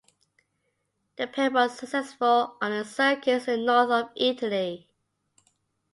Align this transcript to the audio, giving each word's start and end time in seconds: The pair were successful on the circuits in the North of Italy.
The 1.17 1.27
pair 1.27 1.51
were 1.51 1.69
successful 1.69 2.57
on 2.59 2.71
the 2.71 2.83
circuits 2.83 3.47
in 3.47 3.59
the 3.59 3.65
North 3.67 3.91
of 3.91 4.09
Italy. 4.15 4.87